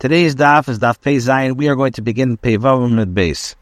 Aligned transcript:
Today's 0.00 0.36
daf 0.36 0.68
is 0.68 0.78
daf 0.78 1.00
Pei 1.00 1.16
Zayin. 1.16 1.56
We 1.56 1.66
are 1.66 1.74
going 1.74 1.90
to 1.94 2.02
begin 2.02 2.36
Pei 2.36 2.56
Vavim 2.56 3.02
at 3.02 3.12
base 3.14 3.56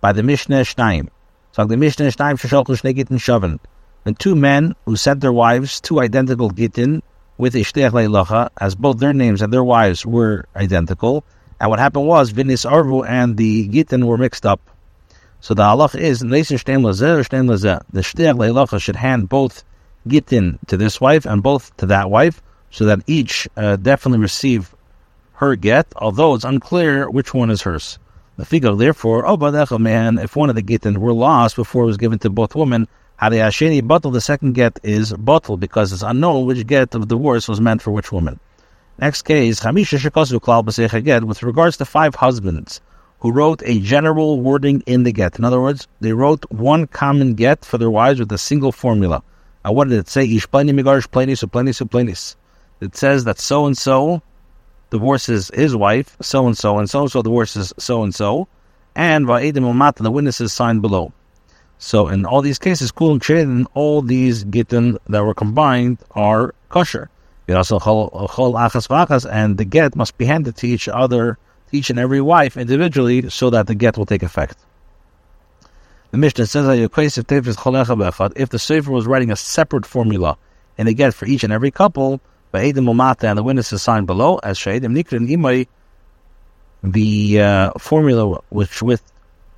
by 0.00 0.12
the 0.12 0.22
Mishnah 0.22 0.60
Shnaim. 0.60 1.08
So 1.50 1.64
the 1.64 1.76
Mishnah 1.76 2.06
Shnaim 2.06 2.38
Shesholchu 2.38 2.80
Shnei 2.80 2.94
Gittin 2.94 3.16
Shavan. 3.16 3.58
And 4.04 4.16
two 4.16 4.36
men 4.36 4.76
who 4.84 4.94
sent 4.94 5.20
their 5.20 5.32
wives 5.32 5.80
two 5.80 5.98
identical 5.98 6.48
Gittin 6.50 7.02
with 7.38 7.54
Ishteach 7.54 7.90
Leilacha, 7.90 8.50
as 8.60 8.76
both 8.76 9.00
their 9.00 9.12
names 9.12 9.42
and 9.42 9.52
their 9.52 9.64
wives 9.64 10.06
were 10.06 10.44
identical. 10.54 11.24
And 11.58 11.70
what 11.70 11.80
happened 11.80 12.06
was 12.06 12.32
Vinis 12.32 12.64
Arvu 12.64 13.04
and 13.04 13.36
the 13.36 13.66
Gittin 13.66 14.06
were 14.06 14.16
mixed 14.16 14.46
up. 14.46 14.60
So 15.40 15.54
the 15.54 15.64
halach 15.64 15.98
is 15.98 16.22
Shneim 16.22 16.44
Shneim. 16.46 17.82
The 17.90 18.00
Ishteach 18.00 18.36
Leilacha 18.36 18.80
should 18.80 18.94
hand 18.94 19.28
both 19.28 19.64
Gittin 20.06 20.60
to 20.68 20.76
this 20.76 21.00
wife 21.00 21.26
and 21.26 21.42
both 21.42 21.76
to 21.78 21.86
that 21.86 22.10
wife, 22.10 22.40
so 22.70 22.84
that 22.84 23.00
each 23.08 23.48
uh, 23.56 23.74
definitely 23.74 24.20
receive 24.20 24.72
her 25.40 25.56
get, 25.56 25.86
although 25.96 26.34
it's 26.34 26.44
unclear 26.44 27.08
which 27.08 27.32
one 27.32 27.48
is 27.48 27.62
hers. 27.62 27.98
The 28.36 28.44
figure, 28.44 28.74
therefore, 28.74 29.24
oh, 29.26 29.78
man, 29.78 30.18
if 30.18 30.36
one 30.36 30.50
of 30.50 30.54
the 30.54 30.60
gittin 30.60 31.00
were 31.00 31.14
lost 31.14 31.56
before 31.56 31.84
it 31.84 31.86
was 31.86 31.96
given 31.96 32.18
to 32.18 32.28
both 32.28 32.54
women, 32.54 32.86
Hariyasheni 33.22 33.86
bottle, 33.86 34.10
the 34.10 34.20
second 34.20 34.52
get 34.52 34.78
is 34.82 35.14
bottle 35.14 35.56
because 35.56 35.94
it's 35.94 36.02
unknown 36.02 36.44
which 36.44 36.66
get 36.66 36.94
of 36.94 37.08
divorce 37.08 37.48
was 37.48 37.58
meant 37.58 37.80
for 37.80 37.90
which 37.90 38.12
woman. 38.12 38.38
Next 38.98 39.22
case, 39.22 39.60
Hamisha 39.60 39.98
Shekasu 39.98 40.40
Klal 40.40 41.04
get 41.04 41.24
with 41.24 41.42
regards 41.42 41.78
to 41.78 41.86
five 41.86 42.14
husbands 42.14 42.82
who 43.20 43.32
wrote 43.32 43.62
a 43.64 43.80
general 43.80 44.40
wording 44.42 44.82
in 44.86 45.04
the 45.04 45.12
get. 45.12 45.38
In 45.38 45.46
other 45.46 45.60
words, 45.60 45.88
they 46.00 46.12
wrote 46.12 46.44
one 46.50 46.86
common 46.86 47.32
get 47.32 47.64
for 47.64 47.78
their 47.78 47.90
wives 47.90 48.20
with 48.20 48.30
a 48.32 48.36
single 48.36 48.72
formula. 48.72 49.22
Now, 49.64 49.72
what 49.72 49.88
did 49.88 49.98
it 49.98 50.08
say? 50.08 50.24
Ish 50.24 50.48
pleni 50.50 50.78
migarish 50.78 51.08
plenis 51.08 51.42
plenis 51.48 51.82
plenis. 51.88 52.36
It 52.80 52.94
says 52.94 53.24
that 53.24 53.38
so 53.38 53.64
and 53.64 53.76
so 53.76 54.22
divorces 54.90 55.50
his 55.54 55.74
wife, 55.74 56.16
so 56.20 56.46
and 56.46 56.56
so, 56.56 56.78
and 56.78 56.90
so 56.90 57.02
and 57.02 57.10
so 57.10 57.22
divorces 57.22 57.72
so 57.78 58.02
and 58.02 58.14
so, 58.14 58.48
and 58.94 59.26
Va'idim 59.26 59.64
Umata, 59.64 60.02
the 60.02 60.10
witnesses 60.10 60.52
signed 60.52 60.82
below. 60.82 61.12
So 61.78 62.08
in 62.08 62.26
all 62.26 62.42
these 62.42 62.58
cases, 62.58 62.92
Kul 62.92 63.18
and 63.30 63.66
all 63.72 64.02
these 64.02 64.44
gittin 64.44 64.98
that 65.08 65.24
were 65.24 65.34
combined 65.34 65.98
are 66.10 66.54
kosher. 66.68 67.08
And 67.48 67.56
the 69.56 69.66
get 69.68 69.96
must 69.96 70.18
be 70.18 70.26
handed 70.26 70.56
to 70.56 70.68
each 70.68 70.88
other, 70.88 71.38
each 71.72 71.88
and 71.90 71.98
every 71.98 72.20
wife 72.20 72.56
individually, 72.56 73.30
so 73.30 73.48
that 73.50 73.66
the 73.66 73.74
get 73.74 73.96
will 73.96 74.06
take 74.06 74.22
effect. 74.22 74.58
The 76.10 76.18
Mishnah 76.18 76.46
says 76.46 76.66
that 76.66 78.32
if 78.36 78.48
the 78.50 78.58
Sefer 78.58 78.90
was 78.90 79.06
writing 79.06 79.30
a 79.30 79.36
separate 79.36 79.86
formula 79.86 80.36
and 80.76 80.88
a 80.88 80.92
get 80.92 81.14
for 81.14 81.24
each 81.26 81.44
and 81.44 81.52
every 81.52 81.70
couple, 81.70 82.20
Ba'edim 82.52 82.86
Umata 82.86 83.24
and 83.24 83.38
the 83.38 83.42
witnesses 83.42 83.82
signed 83.82 84.06
below 84.06 84.38
as 84.38 84.58
Shahidim 84.58 84.92
Nikrin 84.96 85.28
Imai, 85.30 85.68
the 86.82 87.40
uh, 87.40 87.70
formula 87.78 88.40
which 88.50 88.82
with 88.82 89.02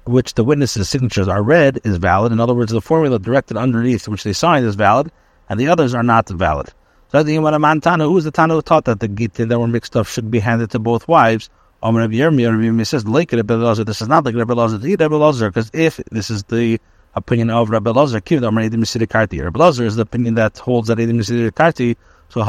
which 0.05 0.35
the 0.35 0.45
witnesses' 0.45 0.89
signatures 0.89 1.29
are 1.29 1.43
read 1.43 1.81
is 1.85 1.97
valid. 1.97 2.33
In 2.33 2.41
other 2.41 2.55
words, 2.55 2.73
the 2.73 2.81
formula 2.81 3.19
directed 3.19 3.57
underneath 3.57 4.09
which 4.09 4.25
they 4.25 4.33
signed 4.33 4.67
is 4.67 4.75
valid, 4.75 5.13
and 5.49 5.61
the 5.61 5.69
others 5.69 5.95
are 5.95 6.03
not 6.03 6.29
valid. 6.29 6.73
So 7.13 7.23
the 7.23 7.81
Tana, 7.83 8.05
who 8.05 8.17
is 8.17 8.25
the 8.25 8.31
Tana 8.31 8.55
who 8.55 8.63
taught 8.63 8.87
that 8.87 9.01
the 9.01 9.09
Gittin 9.09 9.49
that 9.49 9.59
were 9.59 9.69
mixed 9.69 9.97
up 9.97 10.07
should 10.07 10.31
be 10.31 10.39
handed 10.39 10.71
to 10.71 10.79
both 10.79 11.07
wives? 11.07 11.51
Omer 11.83 12.01
Rabbi 12.01 12.15
Yirmiyah, 12.15 12.87
says, 12.87 13.07
like 13.07 13.33
Rabbi 13.33 13.55
Lazar, 13.55 13.85
this 13.85 14.01
is 14.01 14.09
not 14.09 14.25
like 14.25 14.35
Rabbi 14.35 14.55
Lazar, 14.55 14.79
Rabbi 14.79 15.17
Lazar, 15.17 15.51
because 15.51 15.71
if 15.75 16.01
this 16.11 16.31
is 16.31 16.45
the 16.45 16.81
opinion 17.15 17.51
of 17.51 17.71
Rabbi 17.71 17.91
Lazar, 17.91 18.23
Rabbi 18.25 19.59
Lazar 19.59 19.85
is 19.85 19.97
the 19.97 20.03
opinion 20.03 20.35
that 20.37 20.59
holds 20.59 20.89
that 20.89 20.99
Edim 20.99 21.21
Karti, 21.53 21.97
so 22.33 22.41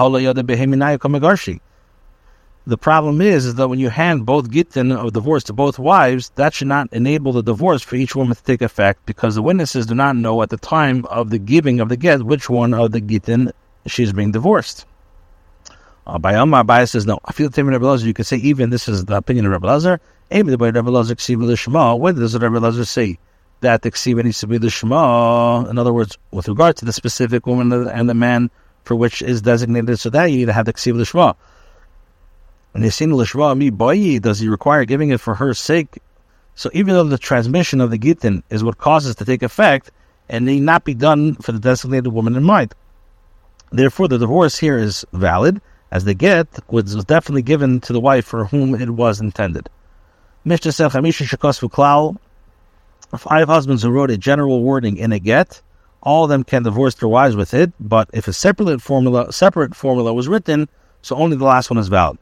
The 2.66 2.78
problem 2.78 3.20
is, 3.20 3.46
is 3.46 3.56
that 3.56 3.68
when 3.68 3.80
you 3.80 3.90
hand 3.90 4.26
both 4.26 4.50
gittin 4.50 4.94
of 4.94 5.12
divorce 5.12 5.44
to 5.44 5.54
both 5.54 5.78
wives, 5.78 6.32
that 6.36 6.54
should 6.54 6.70
not 6.70 6.88
enable 6.94 7.34
the 7.34 7.44
divorce 7.44 7.82
for 7.82 7.98
each 7.98 8.16
woman 8.16 8.34
to 8.34 8.44
take 8.44 8.62
effect 8.62 9.06
because 9.06 9.36
the 9.36 9.42
witnesses 9.42 9.86
do 9.86 9.96
not 9.96 10.16
know 10.16 10.42
at 10.42 10.50
the 10.50 10.58
time 10.58 11.04
of 11.08 11.30
the 11.32 11.38
giving 11.38 11.82
of 11.82 11.90
the 11.90 11.98
get 11.98 12.24
which 12.24 12.50
one 12.50 12.74
of 12.74 12.94
the 12.94 13.02
gittin 13.02 13.52
she's 13.86 14.14
being 14.14 14.32
divorced. 14.32 14.86
Uh, 16.08 16.18
by 16.18 16.36
Omar 16.36 16.64
Abai 16.64 16.90
says 16.90 17.06
no. 17.06 17.20
I 17.26 17.34
feel 17.34 17.50
the 17.50 17.64
Rebbe 17.66 17.86
Lazar. 17.86 18.08
You 18.08 18.14
can 18.14 18.24
say 18.24 18.38
even 18.38 18.70
this 18.70 18.88
is 18.88 19.04
the 19.04 19.18
opinion 19.18 19.46
of 19.48 19.52
Rebbe 19.52 19.68
Lazar. 19.68 20.00
Maybe 20.32 20.52
the 20.52 20.58
way 20.58 20.72
Rebbe 20.72 20.90
Lazar 20.90 21.16
the 21.16 21.56
Shema. 21.58 21.96
When 21.96 22.16
does 22.16 22.34
Rebbe 22.38 22.58
Lazar 22.58 22.86
say 22.86 23.20
that 23.60 23.82
the 23.82 23.92
ksiva 23.92 24.24
needs 24.24 24.40
to 24.40 24.48
be 24.48 24.58
the 24.58 24.70
Shema? 24.70 25.66
In 25.66 25.78
other 25.78 25.92
words, 25.92 26.18
with 26.32 26.48
regard 26.48 26.78
to 26.78 26.86
the 26.86 26.94
specific 26.94 27.46
woman 27.46 27.72
and 27.90 28.10
the 28.10 28.14
man 28.14 28.50
for 28.84 28.96
which 28.96 29.22
is 29.22 29.42
designated. 29.42 30.00
So 30.00 30.10
that 30.10 30.26
you 30.26 30.38
need 30.38 30.46
to 30.46 30.54
have 30.54 30.66
the 30.66 30.74
ksiv 30.74 30.96
l'shma. 30.96 31.36
And 32.74 32.84
yasin 32.84 33.14
l'shma 33.14 33.58
mi 33.58 33.72
boyi, 33.72 34.22
does 34.22 34.40
he 34.40 34.48
require 34.48 34.86
giving 34.86 35.10
it 35.10 35.20
for 35.20 35.36
her 35.36 35.54
sake? 35.54 36.00
So 36.56 36.70
even 36.74 36.94
though 36.94 37.04
the 37.04 37.18
transmission 37.18 37.82
of 37.82 37.92
the 37.92 37.98
gittin 37.98 38.44
is 38.50 38.64
what 38.64 38.78
causes 38.78 39.16
to 39.16 39.26
take 39.26 39.44
effect, 39.44 39.92
and 40.30 40.46
need 40.46 40.62
not 40.62 40.84
be 40.84 40.94
done 40.94 41.36
for 41.36 41.52
the 41.52 41.60
designated 41.60 42.08
woman 42.08 42.36
in 42.36 42.44
mind. 42.44 42.74
Therefore, 43.72 44.08
the 44.08 44.18
divorce 44.18 44.58
here 44.58 44.78
is 44.78 45.06
valid, 45.14 45.62
as 45.92 46.06
the 46.06 46.14
get 46.14 46.48
was 46.70 47.06
definitely 47.06 47.42
given 47.42 47.80
to 47.82 47.94
the 47.94 48.00
wife 48.00 48.26
for 48.26 48.46
whom 48.46 48.76
it 48.76 48.90
was 48.90 49.20
intended. 49.20 49.70
Mishnah 50.46 50.72
said, 50.72 50.92
Five 53.18 53.48
husbands 53.48 53.84
who 53.84 53.92
wrote 53.92 54.12
a 54.12 54.18
general 54.18 54.64
wording 54.64 54.98
in 54.98 55.12
a 55.12 55.20
get, 55.20 55.62
all 56.04 56.26
of 56.26 56.30
them 56.30 56.44
can 56.44 56.64
divorce 56.64 56.96
their 56.96 57.10
wives 57.10 57.36
with 57.36 57.54
it, 57.54 57.72
but 57.80 58.10
if 58.14 58.28
a 58.28 58.34
separate 58.34 58.82
formula 58.82 59.32
separate 59.32 59.76
formula 59.76 60.14
was 60.14 60.28
written, 60.28 60.70
so 61.02 61.16
only 61.16 61.38
the 61.38 61.46
last 61.46 61.70
one 61.70 61.80
is 61.80 61.88
valid. 61.88 62.20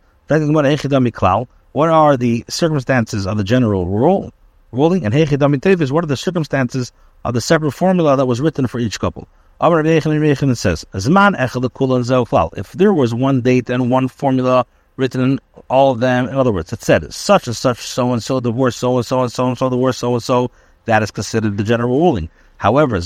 What 1.73 1.89
are 1.89 2.17
the 2.17 2.45
circumstances 2.47 3.27
of 3.27 3.37
the 3.37 3.43
general 3.43 3.87
rule 3.87 4.31
ruling? 4.71 5.05
And 5.05 5.13
is 5.13 5.91
what 5.91 6.03
are 6.03 6.07
the 6.07 6.17
circumstances 6.17 6.91
of 7.25 7.33
the 7.33 7.41
separate 7.41 7.71
formula 7.71 8.15
that 8.17 8.25
was 8.25 8.39
written 8.39 8.67
for 8.67 8.79
each 8.79 8.99
couple? 8.99 9.27
It 9.63 10.57
says, 10.57 10.85
If 10.93 12.71
there 12.73 12.93
was 12.93 13.13
one 13.13 13.41
date 13.41 13.69
and 13.69 13.91
one 13.91 14.07
formula 14.07 14.65
written 14.97 15.21
in 15.21 15.39
all 15.69 15.91
of 15.91 15.99
them, 15.99 16.27
in 16.27 16.35
other 16.35 16.51
words, 16.51 16.73
it 16.73 16.81
said 16.81 17.13
such 17.13 17.47
and 17.47 17.55
such, 17.55 17.79
so 17.79 18.11
and 18.13 18.21
so 18.23 18.39
divorce, 18.39 18.75
so 18.75 18.97
and 18.97 19.05
so 19.05 19.21
and 19.21 19.31
so 19.31 19.47
and 19.47 19.57
so 19.57 19.69
divorce, 19.69 19.97
so 19.97 20.13
and 20.13 20.23
so, 20.23 20.51
that 20.85 21.03
is 21.03 21.11
considered 21.11 21.57
the 21.57 21.63
general 21.63 21.99
ruling. 21.99 22.29
However, 22.61 22.97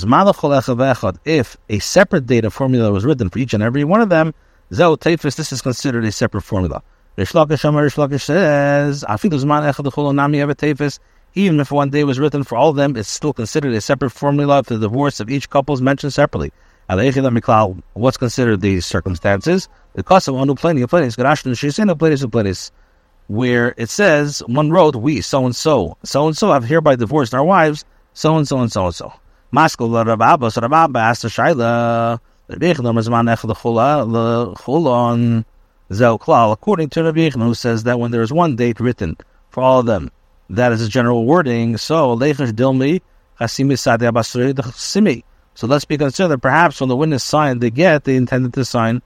if 1.24 1.56
a 1.70 1.78
separate 1.78 2.26
data 2.26 2.50
formula 2.50 2.92
was 2.92 3.06
written 3.06 3.30
for 3.30 3.38
each 3.38 3.54
and 3.54 3.62
every 3.62 3.84
one 3.84 4.02
of 4.02 4.10
them, 4.10 4.34
this 4.68 5.50
is 5.50 5.62
considered 5.62 6.04
a 6.04 6.12
separate 6.12 6.42
formula. 6.42 6.82
Rish 7.16 7.32
Lakish 7.32 8.20
says, 8.22 9.02
even 11.34 11.58
if 11.58 11.72
one 11.72 11.88
day 11.88 12.04
was 12.04 12.20
written 12.20 12.44
for 12.44 12.58
all 12.58 12.68
of 12.68 12.76
them, 12.76 12.96
it's 12.98 13.08
still 13.08 13.32
considered 13.32 13.72
a 13.72 13.80
separate 13.80 14.10
formula 14.10 14.58
if 14.58 14.66
the 14.66 14.76
divorce 14.76 15.20
of 15.20 15.30
each 15.30 15.48
couple 15.48 15.74
is 15.74 15.80
mentioned 15.80 16.12
separately. 16.12 16.52
What's 17.94 18.18
considered 18.18 18.60
the 18.60 18.80
circumstances? 18.82 19.70
The 19.94 20.02
cost 20.02 20.28
of 20.28 20.34
plenty 20.58 20.82
of 20.82 20.90
plenty, 20.90 21.08
where 23.28 23.74
it 23.78 23.88
says 23.88 24.42
one 24.46 24.70
wrote, 24.70 24.96
we 24.96 25.22
so 25.22 25.46
and 25.46 25.56
so, 25.56 25.96
so 26.04 26.26
and 26.26 26.36
so 26.36 26.52
have 26.52 26.64
hereby 26.64 26.96
divorced 26.96 27.32
our 27.32 27.42
wives, 27.42 27.86
so 28.12 28.36
and 28.36 28.46
so 28.46 28.58
and 28.58 28.70
so 28.70 28.84
and 28.84 28.94
so. 28.94 29.14
Maskul 29.52 30.06
Rav 30.06 30.20
Abba, 30.20 30.50
so 30.50 30.60
Rav 30.60 30.72
Abba 30.72 30.98
asked 30.98 31.22
the 31.22 31.28
Shaila, 31.28 32.18
according 36.52 36.88
to 36.90 37.04
Rabbi 37.04 37.18
Yechon, 37.18 37.42
who 37.42 37.54
says 37.54 37.84
that 37.84 38.00
when 38.00 38.10
there 38.10 38.22
is 38.22 38.32
one 38.32 38.56
date 38.56 38.80
written 38.80 39.16
for 39.50 39.62
all 39.62 39.78
of 39.80 39.86
them, 39.86 40.10
that 40.50 40.72
is 40.72 40.82
a 40.82 40.88
general 40.88 41.24
wording. 41.24 41.76
So. 41.76 42.18
So 42.18 42.26
let's 45.66 45.84
be 45.84 45.96
concerned 45.96 46.32
that 46.32 46.42
perhaps 46.42 46.80
when 46.80 46.88
the 46.88 46.96
witness 46.96 47.22
signed 47.24 47.60
the 47.60 47.70
get, 47.70 48.04
they 48.04 48.16
intended 48.16 48.52
to 48.54 48.64
sign 48.64 49.02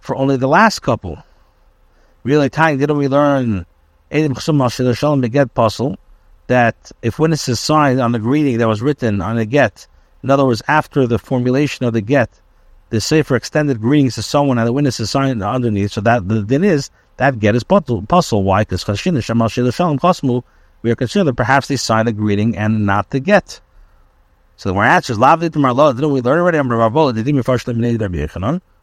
for 0.00 0.16
only 0.16 0.36
the 0.36 0.48
last 0.48 0.80
couple. 0.80 1.22
Really, 2.22 2.48
time 2.48 2.78
didn't 2.78 2.96
we 2.96 3.08
learn 3.08 3.66
Edim 4.10 4.34
Chsum 4.34 4.96
Shalom 4.96 5.20
Beget 5.20 5.52
Pasul? 5.52 5.96
that 6.50 6.90
if 7.00 7.20
witnesses 7.20 7.60
signed 7.60 8.00
on 8.00 8.10
the 8.10 8.18
greeting 8.18 8.58
that 8.58 8.66
was 8.66 8.82
written 8.82 9.22
on 9.22 9.38
a 9.38 9.46
get, 9.46 9.86
in 10.22 10.30
other 10.30 10.44
words, 10.44 10.62
after 10.68 11.06
the 11.06 11.18
formulation 11.18 11.86
of 11.86 11.92
the 11.92 12.00
get, 12.00 12.40
the 12.90 13.00
sefer 13.00 13.36
extended 13.36 13.80
greetings 13.80 14.16
to 14.16 14.22
someone 14.22 14.58
and 14.58 14.66
the 14.66 14.72
witness 14.72 15.00
is 15.00 15.10
signed 15.10 15.42
underneath, 15.42 15.92
so 15.92 16.00
that 16.00 16.28
the 16.28 16.42
din 16.42 16.64
is 16.64 16.90
that 17.16 17.38
get 17.38 17.54
is 17.54 17.64
pasul. 17.64 18.42
Why? 18.42 18.64
Because 18.64 19.04
we 20.82 20.90
are 20.90 20.96
concerned 20.96 21.28
that 21.28 21.36
perhaps 21.36 21.68
they 21.68 21.76
signed 21.76 22.08
the 22.08 22.12
greeting 22.12 22.56
and 22.56 22.86
not 22.86 23.10
the 23.10 23.20
get. 23.20 23.60
So 24.56 24.70
the 24.70 24.74
more 24.74 24.84
answers, 24.84 25.18
Lavdi 25.18 25.52
to 25.52 25.58
Marlo, 25.58 25.94
didn't 25.94 26.12
we 26.12 26.20
learn 26.20 26.38
already? 26.40 26.58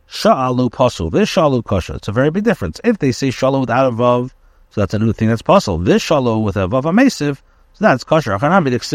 Sha'alu 0.09 0.71
pasul. 0.71 1.11
This 1.11 1.29
shalu 1.29 1.63
kosher. 1.63 1.95
It's 1.95 2.07
a 2.07 2.11
very 2.11 2.31
big 2.31 2.43
difference. 2.43 2.79
If 2.83 2.99
they 2.99 3.11
say 3.11 3.29
shalu 3.29 3.61
without 3.61 3.91
a 3.91 3.95
vav, 3.95 4.29
so 4.69 4.81
that's 4.81 4.93
a 4.93 4.99
new 4.99 5.11
thing 5.11 5.27
that's 5.27 5.41
possible. 5.41 5.77
This 5.79 6.01
shalu 6.03 6.43
with 6.43 6.55
a 6.55 6.67
vav 6.67 6.83
amesiv, 6.83 7.41
so 7.77 7.85
that's 7.85 8.03
kosher. 8.03 8.35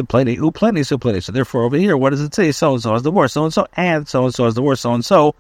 plenty, 0.09 0.51
plenty, 0.51 0.83
so 0.83 0.99
plenty. 0.99 1.21
So 1.21 1.31
therefore, 1.31 1.63
over 1.63 1.77
here, 1.77 1.97
what 1.97 2.11
does 2.11 2.21
it 2.21 2.35
say? 2.35 2.51
So 2.51 2.73
and 2.73 2.83
so 2.83 2.97
is 2.97 3.05
the 3.05 3.13
word, 3.13 3.29
so 3.29 3.45
and 3.45 3.55
so, 3.55 3.65
and 3.75 4.09
so 4.09 4.25
and 4.25 4.35
so 4.35 4.47
is 4.47 4.55
the 4.55 4.63
word, 4.63 4.77
so 4.77 4.93
and 4.93 5.05
so. 5.05 5.37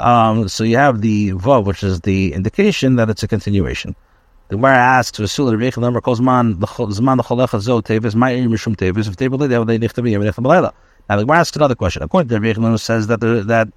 Um, 0.00 0.48
so 0.48 0.64
you 0.64 0.76
have 0.76 1.00
the 1.00 1.30
vav, 1.34 1.66
which 1.66 1.84
is 1.84 2.00
the 2.00 2.32
indication 2.32 2.96
that 2.96 3.08
it's 3.08 3.22
a 3.22 3.28
continuation. 3.28 3.94
The 4.48 4.56
Gemara 4.56 4.76
asks, 4.76 5.20
"Rasul 5.20 5.52
Rebbeinu 5.52 5.78
number 5.78 6.00
calls 6.00 6.20
man 6.20 6.58
the 6.58 6.66
zman 6.66 7.16
the 7.16 7.22
cholecha 7.22 7.60
zo 7.60 7.80
tevis 7.80 8.16
my 8.16 8.32
mishum 8.32 8.74
tevis 8.74 9.06
if 9.06 9.16
believe 9.16 9.50
they 9.50 9.78
they 9.78 9.78
nichtavi 9.78 10.10
yom 10.10 10.22
nichtav 10.22 10.72
Now 11.08 11.16
the 11.16 11.22
Gemara 11.22 11.38
asks 11.38 11.56
another 11.56 11.76
question. 11.76 12.02
According 12.02 12.28
to 12.30 12.40
Rebbeinu, 12.40 12.80
says 12.80 13.06
that 13.06 13.20
there, 13.20 13.44
that 13.44 13.68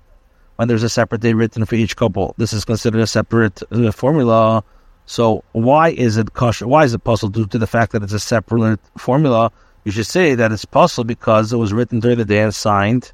when 0.56 0.68
there's 0.68 0.82
a 0.82 0.90
separate 0.90 1.22
day 1.22 1.34
written 1.34 1.66
for 1.66 1.76
each 1.76 1.96
couple, 1.96 2.34
this 2.40 2.52
is 2.52 2.66
considered 2.66 3.02
a 3.02 3.06
separate 3.06 3.62
uh, 3.72 3.92
formula. 3.92 4.64
So 5.07 5.44
why 5.54 5.89
is 5.89 6.18
it 6.18 6.33
kosher? 6.33 6.68
Why 6.68 6.83
is 6.83 6.94
it 6.94 7.04
possible 7.04 7.31
due 7.31 7.48
to 7.48 7.57
the 7.57 7.65
fact 7.65 7.94
that 7.94 8.04
it's 8.04 8.13
a 8.13 8.19
separate 8.19 8.80
formula? 8.98 9.51
You 9.86 9.92
should 9.94 10.06
say 10.06 10.36
that 10.36 10.51
it's 10.51 10.65
possible 10.65 11.06
because 11.06 11.54
it 11.54 11.57
was 11.57 11.71
written 11.71 12.01
during 12.01 12.18
the 12.18 12.25
day 12.25 12.44
and 12.44 12.54
signed 12.54 13.13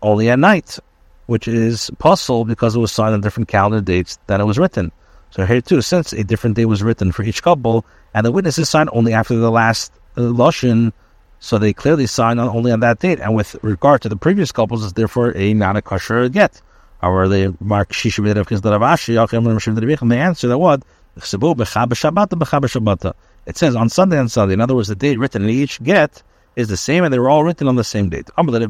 only 0.00 0.30
at 0.30 0.38
night, 0.38 0.78
which 1.26 1.46
is 1.46 1.90
possible 1.98 2.46
because 2.46 2.74
it 2.74 2.78
was 2.78 2.90
signed 2.90 3.12
on 3.12 3.20
different 3.20 3.48
calendar 3.48 3.82
dates 3.82 4.18
than 4.28 4.40
it 4.40 4.44
was 4.44 4.58
written. 4.58 4.90
So 5.30 5.44
here 5.44 5.60
too, 5.60 5.82
since 5.82 6.14
a 6.14 6.24
different 6.24 6.56
day 6.56 6.64
was 6.64 6.82
written 6.82 7.12
for 7.12 7.22
each 7.22 7.42
couple, 7.42 7.84
and 8.14 8.24
the 8.24 8.32
witnesses 8.32 8.70
signed 8.70 8.88
only 8.92 9.12
after 9.12 9.36
the 9.36 9.50
last 9.50 9.92
uh, 10.16 10.22
lashon, 10.22 10.92
so 11.38 11.58
they 11.58 11.74
clearly 11.74 12.06
signed 12.06 12.40
on, 12.40 12.48
only 12.48 12.72
on 12.72 12.80
that 12.80 13.00
date. 13.00 13.20
And 13.20 13.34
with 13.34 13.56
regard 13.62 14.00
to 14.02 14.08
the 14.08 14.16
previous 14.16 14.52
couples, 14.52 14.82
it's 14.82 14.94
therefore 14.94 15.36
a 15.36 15.52
not 15.52 15.76
a 15.76 15.82
kosher 15.82 16.30
get. 16.30 16.62
Or 17.04 17.28
they 17.28 17.52
mark 17.60 17.92
shisha 17.92 18.18
of 18.18 18.24
the 20.08 20.16
answer 20.16 20.48
that 20.48 20.58
what 20.58 20.82
it 23.46 23.56
says 23.56 23.76
on 23.76 23.88
Sunday 23.88 24.18
and 24.18 24.30
Sunday. 24.30 24.54
In 24.54 24.60
other 24.60 24.74
words, 24.74 24.88
the 24.88 24.94
date 24.94 25.18
written 25.18 25.44
in 25.44 25.50
each 25.50 25.82
get 25.82 26.22
is 26.56 26.68
the 26.68 26.76
same, 26.76 27.04
and 27.04 27.12
they 27.12 27.18
were 27.18 27.28
all 27.28 27.44
written 27.44 27.68
on 27.68 27.76
the 27.76 27.84
same 27.84 28.08
date. 28.08 28.30
According 28.36 28.68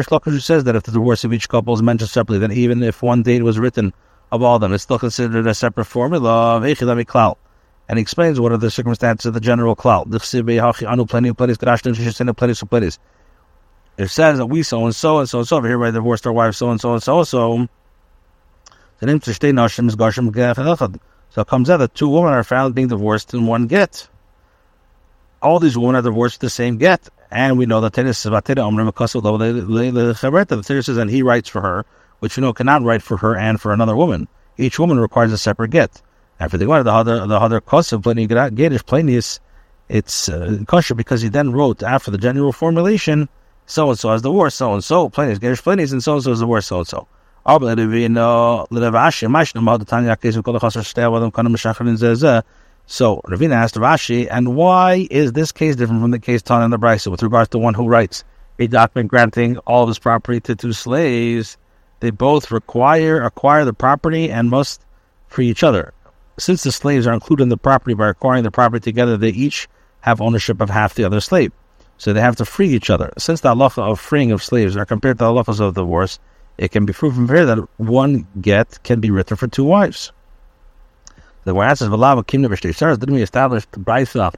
to 0.00 0.08
Shlokish, 0.08 0.30
who 0.30 0.38
says 0.38 0.64
that 0.64 0.76
if 0.76 0.82
the 0.84 0.92
divorce 0.92 1.24
of 1.24 1.32
each 1.32 1.48
couple 1.48 1.74
is 1.74 1.82
mentioned 1.82 2.10
separately, 2.10 2.38
then 2.38 2.52
even 2.52 2.82
if 2.82 3.02
one 3.02 3.22
date 3.22 3.42
was 3.42 3.58
written 3.58 3.92
of 4.30 4.42
all 4.42 4.54
of 4.54 4.60
them, 4.60 4.72
it's 4.72 4.84
still 4.84 4.98
considered 4.98 5.46
a 5.46 5.54
separate 5.54 5.86
formula 5.86 6.56
of 6.56 6.64
And 7.88 7.98
explains 7.98 8.40
what 8.40 8.52
are 8.52 8.56
the 8.56 8.70
circumstances 8.70 9.26
of 9.26 9.34
the 9.34 9.40
general 9.40 9.76
klal. 9.76 10.06
It 13.98 14.08
says 14.08 14.38
that 14.38 14.46
we 14.46 14.62
so 14.62 14.84
and 14.84 14.94
so 14.94 15.18
and 15.18 15.28
so 15.28 15.38
and 15.38 15.48
so 15.48 15.56
over 15.56 15.68
here 15.68 15.78
by 15.78 15.90
divorced 15.90 16.26
our 16.26 16.32
wife 16.32 16.54
so 16.54 16.70
and 16.70 16.80
so 16.80 16.94
and 16.94 17.02
so 17.02 17.18
and 17.18 17.28
so. 17.28 17.68
So 21.30 21.40
it 21.40 21.46
comes 21.46 21.70
out 21.70 21.76
that 21.78 21.94
two 21.94 22.08
women 22.08 22.32
are 22.32 22.44
found 22.44 22.74
being 22.74 22.88
divorced 22.88 23.34
in 23.34 23.46
one 23.46 23.66
get 23.66 24.08
all 25.46 25.60
these 25.60 25.78
women 25.78 25.96
are 25.96 26.02
divorced 26.02 26.40
the 26.40 26.50
same 26.50 26.76
get. 26.76 27.08
And 27.30 27.58
we 27.58 27.66
know 27.66 27.80
that 27.80 27.92
Teres 27.92 28.22
the 28.22 28.30
Teres 30.64 30.86
says, 30.86 30.96
and 30.96 31.10
he 31.10 31.22
writes 31.22 31.48
for 31.48 31.60
her, 31.60 31.84
which 32.20 32.36
you 32.36 32.40
know 32.40 32.52
cannot 32.52 32.82
write 32.82 33.02
for 33.02 33.16
her 33.18 33.36
and 33.36 33.60
for 33.60 33.72
another 33.72 33.96
woman. 33.96 34.28
Each 34.56 34.78
woman 34.78 34.98
requires 34.98 35.32
a 35.32 35.38
separate 35.38 35.70
get. 35.70 36.02
For 36.48 36.58
the 36.58 36.66
one, 36.66 36.84
the 36.84 36.92
other, 36.92 37.26
the 37.26 37.34
other 37.34 37.60
kosev, 37.60 38.02
pleni 38.02 38.28
gedish, 38.28 38.84
plenius, 38.84 39.40
it's 39.88 40.28
uh, 40.28 40.58
kosher 40.66 40.94
because 40.94 41.22
he 41.22 41.28
then 41.28 41.52
wrote 41.52 41.82
after 41.82 42.10
the 42.10 42.18
general 42.18 42.52
formulation, 42.52 43.28
so 43.64 43.88
and 43.88 43.98
so 43.98 44.10
has 44.10 44.22
divorce, 44.22 44.54
so 44.54 44.74
and 44.74 44.84
so, 44.84 45.08
plenius, 45.08 45.38
gedish, 45.38 45.62
plenius, 45.62 45.92
and 45.92 46.02
so 46.02 46.14
and 46.14 46.22
so 46.22 46.32
is 46.32 46.40
divorce, 46.40 46.66
so 46.66 46.78
and 46.78 46.86
so. 46.86 47.08
So 47.48 47.60
Ravina 53.24 53.52
asked 53.52 53.74
Rashi, 53.76 54.28
and 54.30 54.56
why 54.56 55.06
is 55.10 55.32
this 55.32 55.52
case 55.52 55.76
different 55.76 56.02
from 56.02 56.10
the 56.10 56.18
case 56.18 56.42
Tan 56.42 56.62
and 56.62 56.72
the 56.72 56.78
Brisa 56.78 57.10
with 57.10 57.22
regards 57.22 57.48
to 57.50 57.58
one 57.58 57.74
who 57.74 57.86
writes 57.88 58.24
a 58.58 58.66
document 58.66 59.10
granting 59.10 59.58
all 59.58 59.84
of 59.84 59.88
his 59.88 59.98
property 59.98 60.40
to 60.40 60.56
two 60.56 60.72
slaves? 60.72 61.56
They 62.00 62.10
both 62.10 62.50
require 62.50 63.22
acquire 63.22 63.64
the 63.64 63.72
property 63.72 64.30
and 64.30 64.50
must 64.50 64.84
free 65.28 65.48
each 65.48 65.62
other. 65.62 65.92
Since 66.38 66.62
the 66.62 66.72
slaves 66.72 67.06
are 67.06 67.14
included 67.14 67.44
in 67.44 67.48
the 67.48 67.56
property 67.56 67.94
by 67.94 68.08
acquiring 68.08 68.44
the 68.44 68.50
property 68.50 68.82
together, 68.82 69.16
they 69.16 69.30
each 69.30 69.68
have 70.00 70.20
ownership 70.20 70.60
of 70.60 70.70
half 70.70 70.94
the 70.94 71.04
other 71.04 71.20
slave. 71.20 71.52
So 71.98 72.12
they 72.12 72.20
have 72.20 72.36
to 72.36 72.44
free 72.44 72.68
each 72.68 72.90
other. 72.90 73.12
Since 73.16 73.40
the 73.40 73.54
halacha 73.54 73.78
of 73.78 73.98
freeing 73.98 74.32
of 74.32 74.42
slaves 74.42 74.76
are 74.76 74.84
compared 74.84 75.18
to 75.18 75.24
the 75.24 75.30
halachas 75.30 75.60
of 75.60 75.74
divorce, 75.74 76.18
it 76.58 76.70
can 76.70 76.84
be 76.84 76.92
proven 76.92 77.26
here 77.26 77.46
that 77.46 77.58
one 77.78 78.26
get 78.40 78.82
can 78.82 79.00
be 79.00 79.10
written 79.10 79.36
for 79.36 79.46
two 79.46 79.64
wives. 79.64 80.12
The 81.44 81.54
whereas 81.54 81.80
is 81.80 81.88
Valava 81.88 82.24
Kimna 82.24 82.48
B'Shtei 82.48 82.98
didn't 82.98 83.14
we 83.14 83.22
established 83.22 83.70
Brisa? 83.72 84.34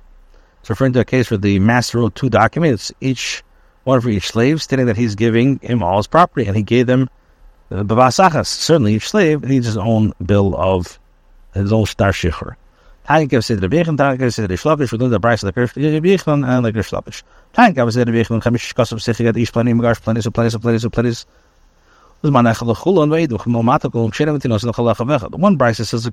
It's 0.61 0.71
referring 0.71 0.93
to 0.93 1.01
a 1.01 1.05
case 1.05 1.31
where 1.31 1.39
the 1.39 1.59
master 1.59 1.99
wrote 1.99 2.15
two 2.15 2.29
documents, 2.29 2.93
each 3.01 3.43
one 3.85 4.01
for 4.01 4.11
each 4.11 4.29
slave, 4.29 4.61
stating 4.61 4.87
that 4.87 4.97
he's 4.97 5.15
giving 5.15 5.59
him 5.61 5.83
all 5.83 5.97
his 5.97 6.07
property, 6.07 6.47
and 6.47 6.57
he 6.57 6.63
gave 6.63 6.87
them 6.87 7.09
uh, 7.71 7.83
the 7.83 7.95
Bavasachas. 7.97 8.47
Certainly, 8.47 8.95
each 8.95 9.09
slave 9.09 9.43
needs 9.43 9.67
his 9.67 9.77
own 9.77 10.13
bill 10.25 10.55
of 10.57 10.99
his 11.55 11.73
own 11.73 11.87
star 11.87 12.13
shicher. 12.13 12.57
Tank 13.07 13.31
said 13.43 13.61
the 13.61 13.69
Bechon, 13.69 13.97
Tank 13.97 14.21
said 14.33 14.51
the 14.51 14.55
Shlavish, 14.55 14.85
uh, 14.85 14.89
we're 14.93 14.99
doing 14.99 15.11
the 15.11 15.21
Brisa, 15.21 15.53
the 15.53 16.01
Bechon, 16.01 16.47
and 16.47 16.65
the 16.65 16.73
Shlavish. 16.73 17.23
Tank 17.55 17.77
said 17.77 18.07
the 18.07 18.13
Bechon, 18.13 18.43
Chamish 18.43 18.75
Kosov 18.75 18.99
Sichigat, 18.99 19.37
each 19.37 19.53
plenty, 19.53 19.73
Magash, 19.73 20.03
plenty, 20.03 20.21
so 20.21 20.31
plenty, 20.31 20.51
so 20.51 20.59
plenty, 20.59 20.79
so 20.79 20.91
plenty. 20.91 21.15
One 22.21 22.33
Brisa 22.33 22.75
says 25.87 26.05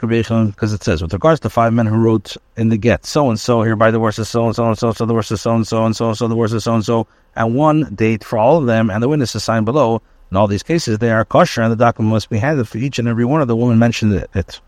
because 0.52 0.74
it 0.74 0.84
says 0.84 1.02
with 1.02 1.14
regards 1.14 1.40
to 1.40 1.50
five 1.50 1.74
men 1.74 1.88
who 1.88 1.96
wrote 1.96 2.38
in 2.58 2.70
the 2.70 2.78
get 2.78 3.08
so 3.08 3.28
and 3.28 3.40
so 3.40 3.64
hereby 3.64 3.90
the 3.90 4.00
worst 4.00 4.20
is 4.20 4.30
so 4.30 4.46
and 4.46 4.56
so 4.56 4.68
and 4.68 4.78
so 4.78 4.92
so 4.92 5.08
the 5.08 5.16
worst 5.16 5.32
is 5.32 5.42
so 5.42 5.56
and 5.56 5.66
so 5.66 5.84
and 5.84 5.96
so 5.96 6.14
so 6.14 6.28
the 6.28 6.36
worst 6.36 6.54
is 6.54 6.64
so 6.64 6.76
and 6.76 6.86
so 6.86 7.08
and 7.36 7.56
one 7.56 7.92
date 7.96 8.24
for 8.24 8.38
all 8.38 8.60
of 8.60 8.68
them 8.68 8.92
and 8.92 9.02
the 9.02 9.10
witness 9.10 9.34
is 9.34 9.44
signed 9.44 9.66
below. 9.66 10.00
In 10.30 10.38
all 10.38 10.46
these 10.46 10.62
cases, 10.62 11.00
they 11.00 11.10
are 11.10 11.26
kosher 11.26 11.64
and 11.64 11.72
the 11.72 11.76
document 11.76 12.14
must 12.14 12.30
be 12.30 12.38
handed 12.38 12.68
for 12.68 12.78
each 12.78 13.00
and 13.00 13.08
every 13.08 13.26
one 13.26 13.42
of 13.42 13.48
the 13.48 13.56
women 13.56 13.80
mentioned 13.80 14.14
it. 14.14 14.62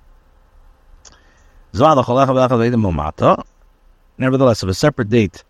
Nevertheless, 4.19 4.63
if 4.63 4.69
a 4.69 4.73
separate 4.73 5.09
date 5.09 5.43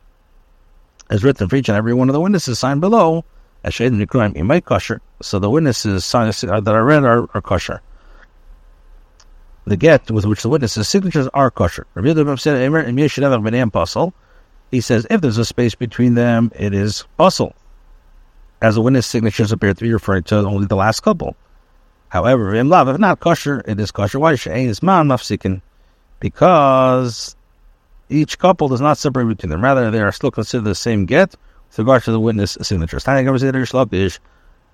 is 1.09 1.23
written 1.23 1.47
for 1.47 1.55
each 1.55 1.69
and 1.69 1.77
every 1.77 1.93
one 1.93 2.09
of 2.09 2.13
the 2.13 2.19
witnesses 2.19 2.59
signed 2.59 2.81
below. 2.81 3.23
So 3.63 3.79
the 5.39 5.49
witnesses 5.49 6.05
signed, 6.05 6.43
uh, 6.43 6.59
that 6.59 6.75
are 6.75 6.83
read 6.83 7.03
are, 7.03 7.29
are 7.33 7.41
kosher. 7.41 7.81
The 9.65 9.77
get 9.77 10.09
with 10.11 10.25
which 10.25 10.43
the 10.43 10.49
witnesses' 10.49 10.87
signatures 10.87 11.27
are 11.33 11.51
kosher. 11.51 11.85
He 14.71 14.81
says 14.81 15.07
if 15.09 15.21
there's 15.21 15.37
a 15.37 15.45
space 15.45 15.75
between 15.75 16.13
them, 16.13 16.51
it 16.55 16.73
is 16.73 17.03
pasul. 17.17 17.53
As 18.61 18.75
the 18.75 18.81
witness 18.81 19.05
signatures 19.05 19.51
appear 19.51 19.73
to 19.73 19.83
be 19.83 19.91
referring 19.91 20.23
to 20.23 20.37
only 20.37 20.67
the 20.67 20.75
last 20.75 21.01
couple. 21.01 21.35
However, 22.09 22.55
if 22.55 22.65
not 22.65 23.19
kosher, 23.19 23.61
it 23.67 23.79
is 23.79 23.91
kosher. 23.91 24.19
Why 24.19 24.33
is 24.33 24.81
man 24.81 25.07
mafsikin? 25.07 25.61
Because 26.19 27.35
each 28.09 28.39
couple 28.39 28.67
does 28.67 28.81
not 28.81 28.97
separate 28.97 29.25
between 29.25 29.49
them. 29.49 29.63
Rather, 29.63 29.91
they 29.91 29.99
are 29.99 30.11
still 30.11 30.31
considered 30.31 30.65
the 30.65 30.75
same 30.75 31.05
get, 31.05 31.35
with 31.67 31.79
regard 31.79 32.03
to 32.03 32.11
the 32.11 32.19
witness 32.19 32.57
signatures. 32.61 33.03
Tanya 33.03 33.23
Gemara 33.23 33.39
said 33.39 33.55
Rish 33.55 33.71
Lakish, 33.71 34.19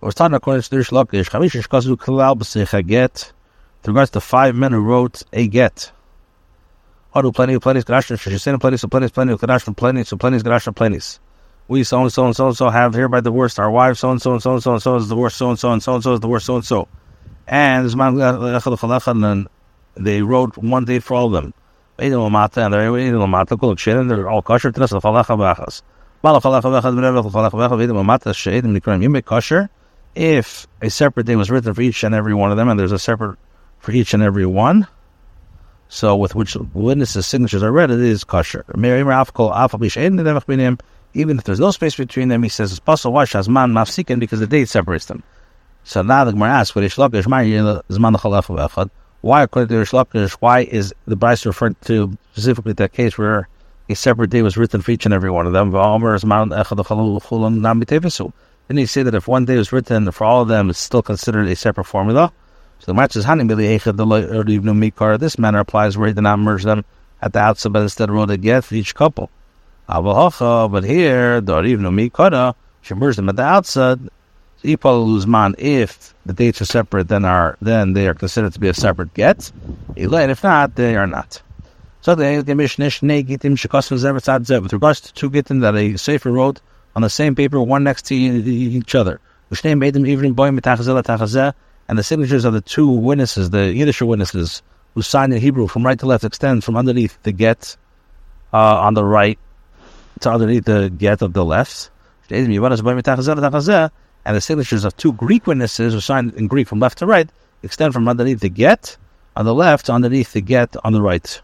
was 0.02 0.16
taught 0.16 0.34
according 0.34 0.62
to 0.62 0.78
Rish 0.78 0.90
Lakish, 0.90 1.30
Chamishish 1.30 1.68
Kazu 1.68 1.98
Kalal 1.98 2.38
B'Sich 2.38 2.88
get, 2.88 3.34
with 3.82 3.88
regards 3.88 4.12
to 4.12 4.22
five 4.22 4.56
men 4.56 4.72
who 4.72 4.80
wrote 4.80 5.24
a 5.34 5.48
get. 5.48 5.92
Hadu 7.16 7.34
plenty 7.34 7.60
plenty 7.60 7.82
Grashna, 7.82 8.18
Shishin 8.18 8.60
plenty, 8.60 8.78
so 8.78 8.88
plenty, 8.88 9.08
plenty, 9.08 9.34
Grashna 9.36 9.76
plenty, 9.76 10.04
so 10.04 10.18
plenty, 10.18 10.40
Grashna 10.40 10.76
plenty. 10.76 11.00
We 11.68 11.84
so 11.84 12.02
and 12.02 12.12
so 12.12 12.26
and 12.26 12.36
so 12.36 12.48
and 12.48 12.58
so 12.58 12.70
have 12.70 12.94
hereby 12.94 13.22
divorced 13.22 13.60
our 13.60 13.72
wives, 13.72 14.00
so 14.00 14.12
and 14.12 14.22
so 14.22 14.34
and 14.34 14.42
so 14.42 14.54
and 14.54 14.62
so 14.62 14.74
and 14.74 14.82
so 14.82 14.96
is 14.96 15.08
divorced, 15.08 15.38
so 15.38 15.50
and 15.50 15.60
so 15.60 15.72
and 15.72 15.82
so 15.82 15.96
and 15.96 16.04
so 16.04 16.14
is 16.14 16.20
divorced, 16.20 16.46
so 16.46 16.56
and 16.56 16.66
so. 16.66 16.88
And 17.48 17.86
and 17.86 19.48
they 19.96 20.22
wrote 20.22 20.58
one 20.58 20.86
date 20.86 21.04
for 21.04 21.16
all 21.16 21.28
of 21.28 21.34
them. 21.34 21.54
And 22.00 22.12
they're 24.12 24.30
all 24.30 24.42
kosher 24.42 24.72
to 24.72 24.84
us. 24.84 25.82
If 30.16 30.68
a 30.82 30.90
separate 30.90 31.26
day 31.26 31.36
was 31.36 31.52
written 31.52 31.74
for 31.74 31.82
each 31.82 32.04
and 32.04 32.16
every 32.16 32.34
one 32.34 32.52
of 32.52 32.58
them, 32.58 32.70
and 32.70 32.80
there's 32.80 32.92
a 32.92 33.00
separate 33.00 33.38
for 33.80 33.92
each 33.92 34.14
and 34.14 34.24
every 34.24 34.46
one, 34.46 34.88
so 35.88 36.16
with 36.16 36.34
which 36.34 36.56
witnesses' 36.74 37.28
signatures 37.28 37.62
are 37.62 37.72
read, 37.72 37.92
it 37.92 38.00
is 38.00 38.24
kosher. 38.24 38.66
Even 41.16 41.38
if 41.38 41.44
there's 41.44 41.60
no 41.60 41.70
space 41.70 41.96
between 41.96 42.30
them, 42.30 42.42
he 42.42 42.50
says 42.50 42.72
it's 42.72 42.80
possible. 42.80 43.14
Why 43.14 43.26
shazman 43.26 43.72
mafsikin 43.72 44.20
because 44.20 44.40
the 44.40 44.48
date 44.48 44.70
separates 44.70 45.06
them. 45.06 45.22
So 45.84 46.02
now 46.02 46.24
the 46.24 46.32
Gemara 46.32 46.50
asks, 46.50 46.74
"What 46.74 46.86
ishlokish 46.86 47.28
Why, 49.24 49.42
according 49.44 49.70
to 49.70 49.76
Ishlokish, 49.82 50.34
why 50.42 50.64
is 50.64 50.94
the 51.08 51.16
Brisa 51.16 51.46
referred 51.46 51.80
to 51.84 52.18
specifically 52.34 52.74
that 52.74 52.92
case 52.92 53.18
where 53.18 53.48
a 53.88 53.96
separate 53.96 54.32
day 54.32 54.42
was 54.42 54.58
written 54.58 54.82
for 54.82 54.92
each 54.92 55.06
and 55.06 55.14
every 55.14 55.32
one 55.32 55.48
of 55.48 55.54
them. 55.54 55.72
Then 55.72 55.92
he 58.78 58.86
say 58.86 59.04
that 59.04 59.16
if 59.16 59.26
one 59.26 59.46
day 59.46 59.56
was 59.56 59.72
written 59.72 60.12
for 60.12 60.26
all 60.26 60.42
of 60.42 60.50
them, 60.50 60.70
it's 60.70 60.80
still 60.80 61.02
considered 61.02 61.48
a 61.48 61.56
separate 61.56 61.86
formula. 61.86 62.34
So 62.80 62.88
the 62.88 62.96
match 62.96 63.16
is 63.16 63.24
Mikar. 63.24 65.18
This 65.18 65.40
manner 65.40 65.60
applies 65.60 65.98
where 65.98 66.10
he 66.10 66.14
did 66.14 66.20
not 66.20 66.40
merge 66.40 66.64
them 66.64 66.84
at 67.22 67.32
the 67.32 67.40
outset, 67.40 67.72
but 67.72 67.84
instead 67.84 68.12
wrote 68.12 68.30
a 68.30 68.36
get 68.36 68.66
for 68.66 68.76
each 68.76 68.94
couple. 68.94 69.30
But 69.88 70.84
here, 70.84 71.40
the 71.40 71.62
Mikara, 71.62 72.56
she 72.82 72.94
merged 72.94 73.20
them 73.20 73.30
at 73.30 73.38
the 73.38 73.44
outset. 73.44 74.00
Luzman, 74.64 75.56
if 75.58 76.14
the 76.26 76.34
dates 76.34 76.62
are 76.62 76.66
separate, 76.66 77.08
then 77.08 77.26
are 77.26 77.58
then 77.62 77.94
they 77.94 78.08
are 78.08 78.14
considered 78.14 78.54
to 78.54 78.60
be 78.60 78.70
a 78.70 78.74
separate 78.74 79.14
get. 79.14 79.52
And 79.98 80.32
if 80.32 80.44
not, 80.44 80.76
they 80.76 80.96
are 80.96 81.08
not. 81.08 81.42
So 82.02 82.16
the 82.16 82.44
with 84.62 84.74
regards 84.74 85.02
to 85.02 85.14
two 85.14 85.30
gittin 85.30 85.60
that 85.62 85.76
a 85.76 85.98
sefer 85.98 86.32
wrote 86.32 86.62
on 86.96 87.02
the 87.02 87.10
same 87.10 87.36
paper, 87.36 87.62
one 87.62 87.84
next 87.84 88.06
to 88.08 88.16
each 88.16 88.96
other. 88.96 89.20
And 89.52 89.58
the 92.00 92.04
signatures 92.04 92.46
of 92.46 92.54
the 92.54 92.62
two 92.62 92.90
witnesses, 92.90 93.50
the 93.50 93.74
Yiddish 93.74 94.02
witnesses, 94.02 94.62
who 94.94 95.02
signed 95.02 95.34
in 95.34 95.42
Hebrew 95.42 95.68
from 95.68 95.86
right 95.86 96.00
to 96.00 96.06
left, 96.06 96.24
extend 96.24 96.64
from 96.64 96.78
underneath 96.78 97.22
the 97.24 97.32
get 97.32 97.76
uh, 98.54 98.80
on 98.80 98.94
the 98.94 99.04
right 99.04 99.40
to 100.22 100.32
underneath 100.32 100.66
the 100.66 100.90
get 100.90 101.22
of 101.22 101.34
the 101.34 101.44
left. 101.44 101.90
And 104.26 104.36
the 104.36 104.42
signatures 104.42 104.86
of 104.86 104.96
two 104.96 105.14
Greek 105.14 105.48
witnesses 105.48 105.94
who 105.94 106.00
signed 106.00 106.34
in 106.36 106.48
Greek 106.48 106.68
from 106.68 106.80
left 106.80 107.00
to 107.00 107.06
right 107.06 107.30
extend 107.64 107.94
from 107.94 108.08
underneath 108.08 108.42
the 108.42 108.50
get 108.50 108.98
on 109.36 109.46
the 109.46 109.54
left 109.54 109.88
to 109.88 109.94
underneath 109.94 110.34
the 110.34 110.42
get 110.42 110.76
on 110.84 110.94
the 110.94 111.02
right. 111.02 111.26
So 111.26 111.42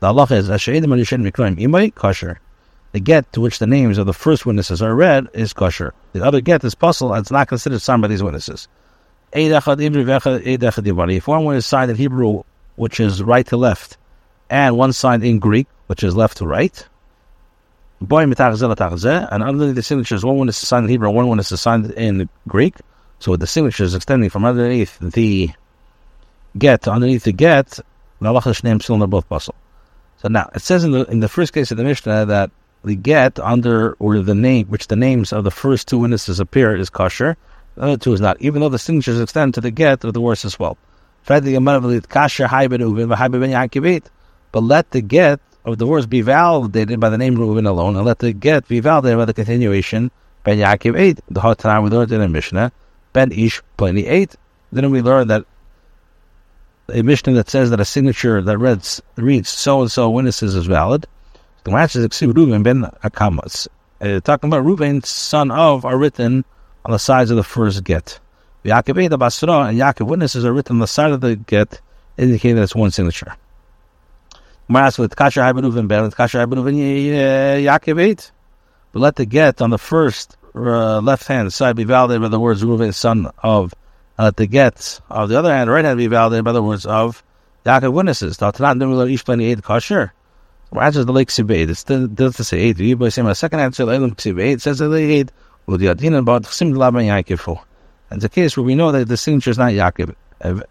the 0.00 0.06
Allah 0.06 0.26
is 0.30 0.48
Imay 0.48 1.94
kosher. 1.94 2.40
The 2.92 3.00
get 3.00 3.32
to 3.32 3.40
which 3.40 3.58
the 3.58 3.66
names 3.66 3.98
of 3.98 4.06
the 4.06 4.14
first 4.14 4.46
witnesses 4.46 4.80
are 4.82 4.94
read 4.94 5.28
is 5.34 5.52
kosher. 5.52 5.92
The 6.12 6.24
other 6.24 6.40
get 6.40 6.64
is 6.64 6.74
pasul 6.74 7.12
and 7.12 7.20
it's 7.22 7.30
not 7.30 7.48
considered 7.48 7.82
signed 7.82 8.02
by 8.02 8.08
these 8.08 8.22
witnesses. 8.22 8.68
If 9.32 9.66
one 11.28 11.56
is 11.56 11.66
signed 11.66 11.90
in 11.90 11.96
Hebrew, 11.96 12.42
which 12.76 13.00
is 13.00 13.22
right 13.22 13.46
to 13.46 13.56
left, 13.56 13.96
and 14.48 14.76
one 14.76 14.92
signed 14.92 15.24
in 15.24 15.38
Greek, 15.38 15.66
which 15.88 16.02
is 16.02 16.16
left 16.16 16.38
to 16.38 16.46
right, 16.46 16.86
and 18.00 19.42
underneath 19.42 19.74
the 19.74 19.82
signatures, 19.82 20.24
one 20.24 20.36
one 20.36 20.48
is 20.48 20.56
signed 20.56 20.84
in 20.84 20.90
Hebrew, 20.90 21.10
one 21.10 21.28
one 21.28 21.38
is 21.38 21.48
signed 21.60 21.90
in 21.92 22.28
Greek. 22.46 22.76
So 23.20 23.30
with 23.30 23.40
the 23.40 23.46
signatures 23.46 23.94
extending 23.94 24.28
from 24.28 24.44
underneath 24.44 24.98
the 24.98 25.50
get 26.58 26.86
underneath 26.86 27.24
the 27.24 27.32
get, 27.32 27.80
the 28.20 28.28
halacha 28.28 28.62
name 28.64 28.80
still 28.80 29.02
in 29.02 29.10
both 29.10 29.28
pasul. 29.28 29.54
So 30.18 30.28
now 30.28 30.50
it 30.54 30.60
says 30.60 30.84
in 30.84 30.92
the 30.92 31.04
in 31.04 31.20
the 31.20 31.28
first 31.28 31.52
case 31.52 31.70
of 31.70 31.78
the 31.78 31.84
Mishnah 31.84 32.26
that 32.26 32.50
the 32.84 32.94
get 32.94 33.38
under 33.40 33.94
or 33.94 34.20
the 34.20 34.34
name 34.34 34.66
which 34.66 34.88
the 34.88 34.96
names 34.96 35.32
of 35.32 35.44
the 35.44 35.50
first 35.50 35.88
two 35.88 35.98
witnesses 35.98 36.38
appear 36.40 36.76
is 36.76 36.90
kosher. 36.90 37.36
The 37.74 37.82
other 37.82 37.96
two 37.96 38.12
is 38.12 38.20
not, 38.20 38.40
even 38.40 38.60
though 38.60 38.68
the 38.68 38.78
signatures 38.78 39.20
extend 39.20 39.54
to 39.54 39.60
the 39.60 39.70
get 39.70 40.04
of 40.04 40.14
the 40.14 40.20
worse 40.20 40.44
as 40.44 40.58
well. 40.58 40.78
But 41.26 41.42
let 44.62 44.90
the 44.90 45.00
get 45.02 45.40
of 45.66 45.78
the 45.78 45.86
words 45.86 46.06
be 46.06 46.20
validated 46.20 47.00
by 47.00 47.10
the 47.10 47.18
name 47.18 47.36
Reuven 47.36 47.66
alone, 47.66 47.96
and 47.96 48.06
let 48.06 48.20
the 48.20 48.32
get 48.32 48.68
be 48.68 48.80
validated 48.80 49.18
by 49.18 49.24
the 49.24 49.34
continuation 49.34 50.10
Ben 50.44 50.58
Yaakov 50.58 50.98
8. 50.98 51.20
The 51.28 51.40
whole 51.40 51.56
time 51.56 51.82
we 51.82 51.90
learned 51.90 52.12
in 52.12 52.20
a 52.20 52.28
Mishnah, 52.28 52.70
Ben 53.12 53.32
Ish 53.32 53.60
plenty 53.76 54.06
8. 54.06 54.36
Then 54.70 54.90
we 54.92 55.02
learned 55.02 55.28
that 55.30 55.44
a 56.88 57.02
Mishnah 57.02 57.32
that 57.32 57.50
says 57.50 57.70
that 57.70 57.80
a 57.80 57.84
signature 57.84 58.40
that 58.40 58.58
reads, 58.58 59.02
reads 59.16 59.48
so 59.48 59.82
and 59.82 59.90
so 59.90 60.08
witnesses 60.08 60.54
is 60.54 60.66
valid. 60.66 61.04
The 61.64 61.72
match 61.72 61.96
is 61.96 62.06
Reuven 62.06 62.62
ben 62.62 62.82
Akamas. 63.02 63.66
Uh, 64.00 64.20
talking 64.20 64.48
about 64.48 64.64
Reuven, 64.64 65.04
son 65.04 65.50
of, 65.50 65.84
are 65.84 65.98
written 65.98 66.44
on 66.84 66.92
the 66.92 66.98
sides 66.98 67.32
of 67.32 67.36
the 67.36 67.42
first 67.42 67.82
get. 67.82 68.20
Yaakov 68.64 69.02
8, 69.02 69.08
the 69.08 69.18
Basra, 69.18 69.62
and 69.62 69.76
Yaakov 69.76 70.06
witnesses 70.06 70.44
are 70.44 70.52
written 70.52 70.76
on 70.76 70.80
the 70.80 70.86
side 70.86 71.10
of 71.10 71.20
the 71.22 71.34
get, 71.34 71.80
indicating 72.16 72.54
that 72.54 72.62
it's 72.62 72.76
one 72.76 72.92
signature. 72.92 73.34
Maras 74.68 74.98
with 74.98 75.14
Kasher 75.14 75.42
Habenuv 75.42 75.86
Ben, 75.86 76.02
with 76.02 76.16
Kasher 76.16 76.44
Habenuv 76.44 76.72
Yaakov 77.62 78.02
8. 78.02 78.32
But 78.92 79.00
let 79.00 79.16
the 79.16 79.24
get 79.24 79.62
on 79.62 79.70
the 79.70 79.78
first 79.78 80.36
uh, 80.54 81.00
left 81.00 81.28
hand 81.28 81.52
side 81.52 81.76
be 81.76 81.84
validated 81.84 82.22
by 82.22 82.28
the 82.28 82.40
words 82.40 82.64
Reuven, 82.64 82.92
son 82.92 83.30
of. 83.42 83.74
And 84.18 84.24
let 84.24 84.36
the 84.36 84.46
get 84.46 85.00
of 85.08 85.28
the 85.28 85.38
other 85.38 85.52
hand, 85.52 85.70
right 85.70 85.84
hand, 85.84 85.98
be 85.98 86.08
validated 86.08 86.44
by 86.44 86.52
the 86.52 86.62
words 86.62 86.84
of 86.84 87.22
Yaakov 87.64 87.92
witnesses. 87.92 88.38
Taltanat 88.38 88.78
Nimula 88.78 89.12
Ish 89.12 89.24
Pleni 89.24 89.50
8 89.52 89.58
Kasher. 89.58 90.10
So 90.72 90.80
answers 90.80 91.06
the 91.06 91.12
lake 91.12 91.28
Sibait. 91.28 91.68
It's 91.70 91.84
the 91.84 92.08
does 92.08 92.36
say 92.36 92.58
eight. 92.58 92.78
You 92.78 92.96
by 92.96 93.10
saying 93.10 93.26
my 93.26 93.34
second 93.34 93.60
answer, 93.60 93.84
the 93.84 93.92
Elam 93.92 94.16
Sibait 94.16 94.60
says 94.60 94.78
that 94.78 94.88
they 94.88 95.04
eight 95.04 95.30
with 95.66 95.80
the 95.80 95.88
Adin 95.88 96.14
about 96.14 96.44
Sim 96.46 96.72
Laban 96.72 97.02
Yaakov. 97.02 97.62
And 98.10 98.18
it's 98.18 98.24
a 98.24 98.28
case 98.28 98.56
where 98.56 98.64
we 98.64 98.74
know 98.74 98.90
that 98.90 99.06
the 99.06 99.16
signature 99.16 99.50
is 99.50 99.58
not 99.58 99.70
Yaakov. 99.70 100.14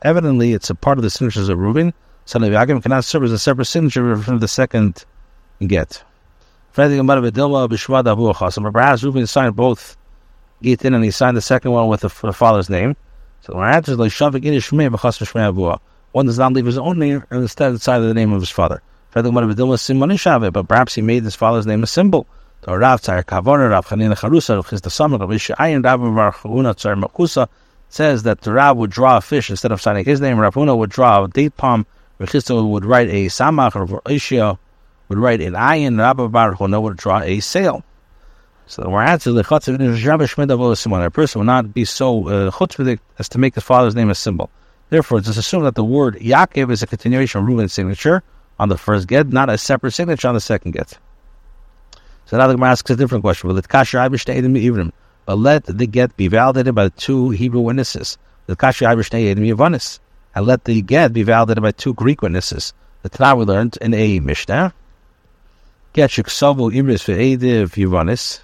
Evidently, 0.02 0.54
it's 0.54 0.70
a 0.70 0.75
part 0.75 0.98
of 0.98 1.04
the 1.04 1.10
signatures 1.10 1.50
of 1.50 1.58
Reuben 1.58 1.94
of 2.34 2.41
Yaakov, 2.41 2.82
cannot 2.82 3.05
serve 3.05 3.24
as 3.24 3.32
a 3.32 3.39
separate 3.39 3.65
signature 3.65 4.17
from 4.17 4.39
the 4.39 4.48
second 4.48 5.05
get. 5.65 6.03
So 6.74 6.91
perhaps 8.72 9.03
Reuben 9.03 9.27
signed 9.27 9.55
both 9.55 9.98
Gitin 10.62 10.94
and 10.94 11.03
he 11.03 11.12
signed 11.12 11.38
the 11.38 11.41
second 11.41 11.72
one 11.72 11.88
with 11.88 12.01
the, 12.01 12.10
the 12.22 12.34
father's 12.34 12.70
name. 12.70 12.98
So 13.41 13.53
the 13.53 13.60
answer 13.60 13.94
is 13.94 13.98
like 13.98 14.12
One 16.12 16.25
does 16.25 16.39
not 16.39 16.53
leave 16.53 16.65
his 16.65 16.77
own 16.77 17.00
name 17.00 17.24
and 17.29 17.41
instead 17.41 17.79
sign 17.82 18.01
the 18.01 18.13
name 18.13 18.34
of 18.34 18.41
his 18.41 18.50
father. 18.50 18.82
But 19.13 20.67
perhaps 20.67 20.96
he 20.96 21.01
made 21.01 21.24
his 21.24 21.36
father's 21.36 21.65
name 21.65 21.84
a 21.84 21.88
symbol. 21.88 22.27
Rav 22.67 23.01
Tzar 23.01 23.24
Kavon, 23.24 23.70
Rav 23.70 23.86
Chanina 23.86 24.17
Charusa, 24.17 24.55
Rav 24.55 24.67
Chisda 24.67 24.91
Samar, 24.91 25.20
Rav 25.20 25.29
Ishayin, 25.29 25.84
Rav 25.84 26.00
Marchuna 26.00 26.75
Tzar 26.75 27.01
Makusa 27.01 27.48
says 27.89 28.24
that 28.24 28.41
the 28.41 28.51
Rav 28.51 28.75
would 28.75 28.89
draw 28.89 29.17
a 29.17 29.22
fish 29.22 29.50
instead 29.50 29.72
of 29.72 29.82
signing 29.82 30.03
his 30.03 30.20
name. 30.20 30.39
Rav 30.39 30.55
Huna 30.55 30.75
would 30.77 30.89
draw 30.89 31.24
a 31.24 31.27
date 31.27 31.55
palm 31.55 31.86
Rechisto 32.19 32.67
would 32.69 32.86
write 32.86 33.10
a 33.10 33.25
samach, 33.25 33.75
or 33.75 34.01
Ishia 34.01 34.57
would 35.10 35.17
write 35.17 35.41
an 35.41 35.53
ayin, 35.53 36.00
Rabbi 36.00 36.27
Baruch 36.27 36.60
would 36.60 36.98
draw 36.98 37.19
a 37.22 37.39
sail. 37.39 37.84
So 38.67 38.81
the 38.81 38.89
word 38.89 39.03
answer 39.03 39.31
the 39.31 39.43
chutz 39.43 39.67
A 41.05 41.12
person 41.12 41.39
will 41.39 41.45
not 41.45 41.74
be 41.74 41.86
so 41.86 42.27
uh, 42.29 42.67
as 43.19 43.29
to 43.29 43.38
make 43.38 43.55
his 43.55 43.63
father's 43.63 43.95
name 43.95 44.10
a 44.10 44.15
symbol. 44.15 44.50
Therefore, 44.89 45.19
just 45.19 45.38
assume 45.38 45.63
that 45.63 45.75
the 45.75 45.84
word 45.84 46.15
Yaakov 46.15 46.72
is 46.72 46.81
a 46.81 46.88
continuation 46.88 47.41
of 47.41 47.48
Reuben's 47.48 47.74
signature 47.74 48.24
on 48.60 48.69
the 48.69 48.77
first 48.77 49.07
get, 49.07 49.27
not 49.27 49.50
a 49.50 49.57
separate 49.57 49.91
signature 49.91 50.27
on 50.27 50.34
the 50.34 50.39
second 50.39 50.72
get. 50.72 50.98
So 52.25 52.38
now 52.38 52.48
the 52.48 52.53
Gemara 52.53 52.72
asks 52.72 52.89
a 52.89 52.95
different 52.95 53.24
question. 53.24 53.50
Will 53.50 53.57
it 53.57 53.67
kasher 53.67 54.57
even? 54.57 54.93
But 55.25 55.38
let 55.38 55.65
the 55.65 55.86
get 55.86 56.15
be 56.17 56.27
validated 56.27 56.74
by 56.74 56.86
the 56.86 56.89
two 56.91 57.31
Hebrew 57.31 57.62
witnesses. 57.62 58.17
The 58.48 58.55
kasher 58.55 58.88
Yavanis 58.88 60.00
and 60.36 60.46
let 60.46 60.65
the 60.65 60.82
get 60.82 61.13
be 61.13 61.24
validated 61.24 61.63
by 61.63 61.72
two 61.72 61.94
Greek 61.94 62.22
witnesses. 62.22 62.74
The 63.04 63.10
Tanakh 63.10 63.38
we 63.39 63.46
learned 63.46 63.77
in 63.82 63.94
a 63.94 64.20
Mishnah. 64.20 64.74
Get 65.94 66.10
shiksavu 66.10 66.74
ibris 66.74 67.06
ve'ediv 67.06 67.70
yuvanis. 67.70 68.42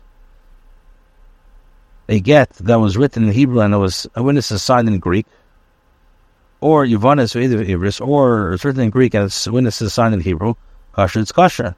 A 2.08 2.20
get 2.22 2.50
that 2.54 2.80
was 2.80 2.98
written 2.98 3.24
in 3.24 3.34
Hebrew 3.34 3.60
and 3.60 3.74
it 3.74 3.78
was 3.78 4.08
a 4.16 4.24
witness 4.24 4.48
signed 4.62 4.88
in 4.88 5.00
Greek, 5.00 5.26
or 6.62 6.86
yuvanis 6.86 7.36
ve'ediv 7.36 7.68
ibris, 7.68 8.00
or 8.06 8.54
it's 8.54 8.64
written 8.64 8.84
in 8.84 8.90
Greek 8.90 9.14
and 9.14 9.26
it's 9.26 9.48
witnesses 9.48 9.94
signed 9.94 10.14
in 10.14 10.22
Hebrew. 10.22 10.54
Kasher, 10.96 11.22
it's 11.22 11.34
kasher. 11.34 11.76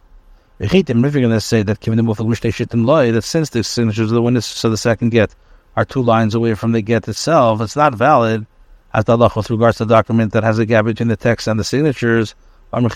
If 0.60 0.72
you're 0.74 0.84
going 0.84 1.30
to 1.32 1.42
say 1.42 1.64
that 1.64 1.82
that 1.82 3.24
since 3.24 3.50
the 3.50 3.64
signatures 3.64 4.12
of 4.12 4.16
the 4.16 4.22
witnesses 4.22 4.64
of 4.64 4.72
the 4.72 4.78
second 4.78 5.10
get 5.10 5.34
are 5.76 5.84
two 5.84 6.04
lines 6.04 6.36
away 6.36 6.54
from 6.54 6.72
the 6.72 6.82
get 6.82 7.08
itself, 7.08 7.60
it's 7.62 7.76
not 7.76 7.96
valid 7.96 8.46
as 8.94 9.06
the 9.06 9.18
with 9.18 9.50
regards 9.50 9.78
to 9.78 9.86
the 9.86 9.94
document 9.94 10.34
that 10.34 10.44
has 10.44 10.60
a 10.60 10.66
gap 10.66 10.86
between 10.86 11.08
the 11.08 11.18
text 11.18 11.48
and 11.48 11.60
the 11.60 11.64
signatures, 11.64 12.36
from 12.72 12.90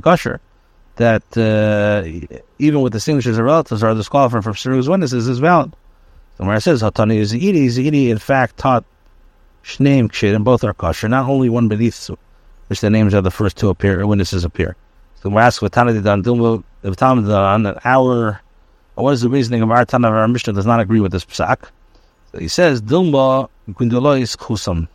kosher. 0.00 0.40
That 0.96 1.22
uh, 1.36 2.36
even 2.58 2.82
with 2.82 2.92
the 2.92 3.00
signatures 3.00 3.38
of 3.38 3.44
relatives 3.44 3.82
are 3.82 3.94
disqualified 3.94 4.44
from 4.44 4.54
serving 4.54 4.80
as 4.80 4.88
witnesses 4.88 5.28
is 5.28 5.38
valid. 5.38 5.74
Where 6.36 6.56
it 6.56 6.60
says 6.60 6.82
Hatani 6.82 7.16
is 7.16 7.32
Zidi, 7.32 7.66
Zidi 7.66 8.10
in 8.10 8.18
fact 8.18 8.56
taught 8.56 8.84
Shneim 9.62 10.10
Kshid, 10.10 10.34
and 10.34 10.44
both 10.44 10.64
are 10.64 10.74
kosher, 10.74 11.08
not 11.08 11.28
only 11.28 11.48
one 11.48 11.68
beneath 11.68 12.10
which 12.66 12.80
the 12.80 12.90
names 12.90 13.14
of 13.14 13.24
the 13.24 13.30
first 13.30 13.56
two 13.56 13.68
appear, 13.68 14.06
witnesses 14.06 14.44
appear. 14.44 14.76
So 15.22 15.30
we're 15.30 15.40
asked 15.40 15.60
done, 15.60 16.22
Dilma, 16.24 16.64
if 16.82 16.96
Tana 16.96 17.22
done, 17.22 17.78
our, 17.84 18.40
what 18.94 19.12
is 19.12 19.20
the 19.20 19.28
reasoning 19.28 19.62
of 19.62 19.70
our 19.70 19.84
Tana 19.84 20.08
of 20.08 20.14
our 20.14 20.26
Mishnah 20.26 20.54
does 20.54 20.66
not 20.66 20.80
agree 20.80 21.00
with 21.00 21.12
this 21.12 21.24
psak? 21.24 21.70
He 22.38 22.48
says, 22.48 22.80
Dilma 22.80 23.48
Gundolois 23.70 24.36
Chusam. 24.36 24.88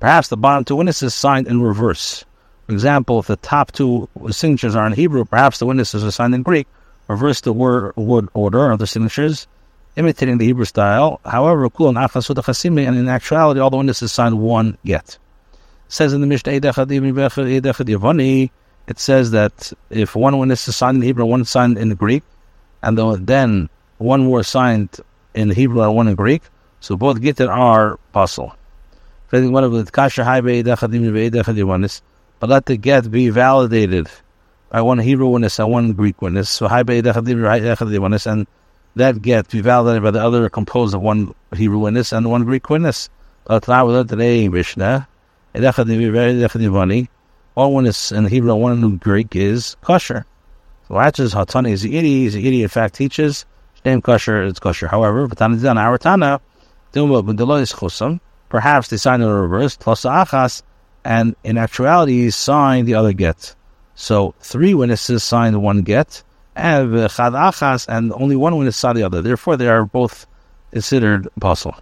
Perhaps 0.00 0.28
the 0.28 0.36
bottom 0.36 0.64
two 0.64 0.76
witnesses 0.76 1.14
signed 1.14 1.46
in 1.46 1.60
reverse. 1.60 2.24
For 2.66 2.72
example, 2.72 3.18
if 3.18 3.26
the 3.26 3.36
top 3.36 3.72
two 3.72 4.08
signatures 4.30 4.76
are 4.76 4.86
in 4.86 4.92
Hebrew, 4.92 5.24
perhaps 5.24 5.58
the 5.58 5.66
witnesses 5.66 6.04
are 6.04 6.10
signed 6.10 6.34
in 6.34 6.42
Greek. 6.42 6.66
Reverse 7.08 7.40
the 7.40 7.52
word, 7.52 7.96
word 7.96 8.28
order 8.34 8.70
of 8.70 8.78
the 8.78 8.86
signatures, 8.86 9.46
imitating 9.96 10.38
the 10.38 10.44
Hebrew 10.44 10.66
style. 10.66 11.20
However, 11.24 11.64
and 11.64 11.98
in 11.98 13.08
actuality, 13.08 13.60
all 13.60 13.70
the 13.70 13.76
witnesses 13.76 14.12
signed 14.12 14.38
one 14.38 14.78
get. 14.84 15.18
It 15.86 15.88
says 15.88 16.12
in 16.12 16.20
the 16.20 16.26
Mishnah, 16.26 16.52
it 16.52 16.64
says 18.98 19.30
that 19.32 19.72
if 19.90 20.14
one 20.14 20.38
witness 20.38 20.68
is 20.68 20.76
signed 20.76 20.96
in 20.96 21.02
Hebrew, 21.02 21.24
one 21.24 21.44
signed 21.44 21.78
in 21.78 21.94
Greek, 21.94 22.22
and 22.82 23.26
then 23.26 23.68
one 23.98 24.24
more 24.24 24.42
signed 24.42 25.00
in 25.34 25.48
the 25.48 25.54
Hebrew 25.54 25.82
and 25.82 25.94
one 25.94 26.08
in 26.08 26.14
Greek, 26.14 26.42
so 26.80 26.96
both 26.96 27.20
gittin 27.20 27.48
are 27.48 27.98
possible. 28.12 28.54
But 29.30 29.42
let 29.42 29.60
the 32.66 32.76
get 32.80 33.10
be 33.10 33.30
validated 33.30 34.08
by 34.70 34.80
one 34.80 34.98
Hebrew 34.98 35.28
witness 35.28 35.58
and 35.58 35.70
one 35.70 35.92
Greek 35.92 36.22
witness. 36.22 36.48
So 36.48 36.68
High 36.68 36.82
Bay 36.82 37.02
Dechadim 37.02 37.76
Hidewitness 37.76 38.26
and 38.26 38.46
that 38.96 39.22
get 39.22 39.48
be 39.48 39.60
validated 39.60 40.02
by 40.02 40.10
the 40.10 40.22
other 40.22 40.48
composed 40.48 40.94
of 40.94 41.02
one 41.02 41.34
Hebrew 41.54 41.78
witness 41.78 42.12
and 42.12 42.30
one 42.30 42.44
Greek 42.44 42.68
witness. 42.68 43.08
One 43.46 43.60
witness 47.72 48.12
in 48.12 48.26
Hebrew, 48.26 48.54
one 48.54 48.84
in 48.84 48.96
Greek 48.98 49.36
is 49.36 49.76
kosher. 49.82 50.24
So 50.88 50.94
Hatches 50.94 51.34
Hatani 51.34 51.72
is 51.72 51.82
the 51.82 51.96
idiot, 51.96 52.28
is 52.28 52.34
the 52.34 52.46
idiot 52.46 52.62
in 52.62 52.68
fact 52.68 52.94
teaches, 52.94 53.44
name 53.88 54.02
kosher, 54.02 54.42
it's 54.42 54.58
kosher. 54.58 54.88
However, 54.88 55.26
Batana 55.28 55.76
our 55.76 55.98
Tana, 55.98 56.40
perhaps 58.48 58.88
they 58.88 58.96
signed 58.96 59.22
in 59.22 59.28
the 59.28 59.34
reverse, 59.34 59.76
plus 59.76 60.02
achas, 60.02 60.62
and 61.04 61.36
in 61.44 61.58
actuality, 61.58 62.22
he 62.22 62.30
signed 62.30 62.86
the 62.86 62.94
other 62.94 63.12
get. 63.12 63.54
So 63.94 64.34
three 64.40 64.74
witnesses 64.74 65.24
signed 65.24 65.60
one 65.62 65.82
get, 65.82 66.22
and 66.54 66.92
chad 67.10 67.32
achas, 67.32 67.86
and 67.88 68.12
only 68.12 68.36
one 68.36 68.56
witness 68.56 68.76
signed 68.76 68.98
the 68.98 69.02
other. 69.02 69.22
Therefore, 69.22 69.56
they 69.56 69.68
are 69.68 69.84
both 69.84 70.26
considered 70.72 71.28
apostle. 71.36 71.74